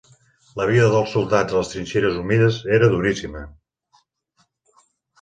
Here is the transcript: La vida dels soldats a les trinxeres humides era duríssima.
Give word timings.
La 0.61 0.65
vida 0.69 0.87
dels 0.93 1.13
soldats 1.17 1.59
a 1.59 1.61
les 1.61 1.71
trinxeres 1.75 2.19
humides 2.23 2.59
era 2.81 2.91
duríssima. 2.97 3.47